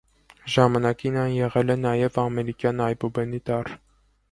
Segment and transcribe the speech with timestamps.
[0.53, 3.73] Ժամանակին այն եղել է նաև ամերիկյան այբբուբենի տառ։